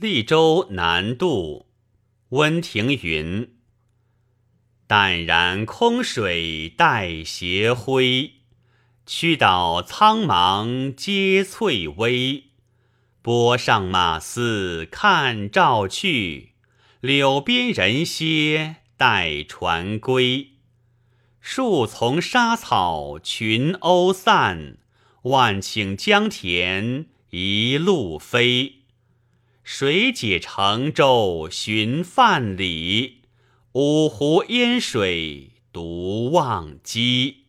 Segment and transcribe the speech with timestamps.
[0.00, 1.66] 利州南渡，
[2.28, 3.48] 温庭筠。
[4.86, 8.34] 淡然空水带斜晖，
[9.04, 12.44] 驱岛苍茫接翠微。
[13.22, 16.52] 波上马嘶看棹去，
[17.00, 20.50] 柳边人歇待船归。
[21.40, 24.78] 树丛沙草群鸥散，
[25.22, 28.77] 万顷江田一路飞。
[29.70, 33.16] 水解乘舟寻范蠡？
[33.72, 37.47] 五湖烟水独忘机。